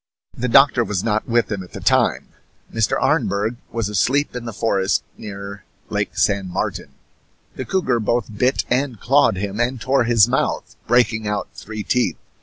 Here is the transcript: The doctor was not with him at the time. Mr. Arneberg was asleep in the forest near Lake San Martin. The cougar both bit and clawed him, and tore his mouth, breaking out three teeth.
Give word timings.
The 0.35 0.47
doctor 0.47 0.83
was 0.83 1.03
not 1.03 1.27
with 1.29 1.51
him 1.51 1.61
at 1.61 1.73
the 1.73 1.79
time. 1.79 2.29
Mr. 2.73 2.99
Arneberg 2.99 3.57
was 3.71 3.87
asleep 3.87 4.35
in 4.35 4.45
the 4.45 4.51
forest 4.51 5.03
near 5.15 5.63
Lake 5.89 6.17
San 6.17 6.47
Martin. 6.49 6.95
The 7.55 7.65
cougar 7.65 7.99
both 7.99 8.35
bit 8.35 8.65
and 8.67 8.99
clawed 8.99 9.37
him, 9.37 9.59
and 9.59 9.79
tore 9.79 10.05
his 10.05 10.27
mouth, 10.27 10.75
breaking 10.87 11.27
out 11.27 11.49
three 11.53 11.83
teeth. 11.83 12.17